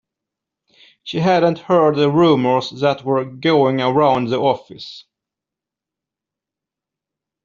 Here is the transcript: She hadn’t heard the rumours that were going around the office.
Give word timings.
She 1.03 1.19
hadn’t 1.19 1.59
heard 1.59 1.93
the 1.95 2.09
rumours 2.09 2.71
that 2.71 3.05
were 3.05 3.23
going 3.23 3.81
around 3.81 4.29
the 4.29 4.39
office. 4.39 5.05